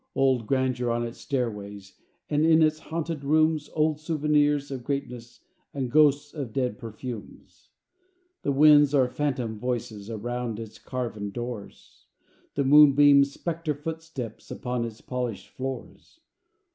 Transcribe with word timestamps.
Old 0.15 0.47
grandeur 0.47 0.89
on 0.89 1.03
its 1.05 1.19
stairways; 1.19 1.93
And 2.27 2.43
in 2.43 2.63
its 2.63 2.79
haunted 2.79 3.23
rooms 3.23 3.69
Old 3.75 3.99
souvenirs 3.99 4.71
of 4.71 4.83
greatness, 4.83 5.41
And 5.75 5.91
ghosts 5.91 6.33
of 6.33 6.53
dead 6.53 6.79
perfumes. 6.79 7.69
The 8.41 8.51
winds 8.51 8.95
are 8.95 9.07
phantom 9.07 9.59
voices 9.59 10.09
Around 10.09 10.59
its 10.59 10.79
carven 10.79 11.29
doors; 11.29 12.07
The 12.55 12.63
moonbeams, 12.63 13.31
specter 13.31 13.75
footsteps 13.75 14.49
Upon 14.49 14.85
its 14.85 15.01
polished 15.01 15.49
floors. 15.49 16.19